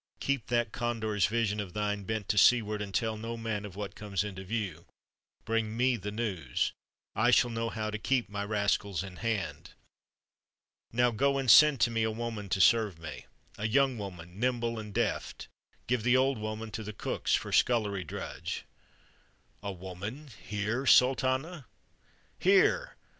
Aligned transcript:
Keep 0.19 0.47
that 0.47 0.71
condor's 0.71 1.27
vision 1.27 1.59
of 1.59 1.73
thine 1.73 2.05
bent 2.05 2.27
to 2.29 2.35
seaward, 2.39 2.81
and 2.81 2.91
tell 2.91 3.17
no 3.17 3.37
man 3.37 3.65
of 3.65 3.75
what 3.75 3.93
comes 3.93 4.23
into 4.23 4.43
view. 4.43 4.87
Bring 5.45 5.77
me 5.77 5.95
the 5.95 6.09
news; 6.11 6.73
I 7.13 7.29
shall 7.29 7.51
know 7.51 7.69
how 7.69 7.91
to 7.91 7.99
keep 7.99 8.27
my 8.27 8.43
rascals 8.43 9.03
in 9.03 9.17
hand. 9.17 9.73
Now 10.91 11.11
go 11.11 11.37
and 11.37 11.51
send 11.51 11.81
to 11.81 11.91
me 11.91 12.01
a 12.01 12.09
woman 12.09 12.49
to 12.49 12.59
serve 12.59 12.97
me: 12.97 13.27
a 13.59 13.67
young 13.67 13.99
woman, 13.99 14.39
nimble 14.39 14.79
and 14.79 14.91
deft; 14.91 15.47
give 15.85 16.01
the 16.01 16.17
old 16.17 16.39
woman 16.39 16.71
to 16.71 16.81
the 16.83 16.93
cooks 16.93 17.35
for 17.35 17.51
scullery 17.51 18.03
drudge." 18.03 18.65
"A 19.61 19.71
woman 19.71 20.29
here, 20.41 20.87
Sultana?" 20.87 21.67
"Here! 22.39 22.95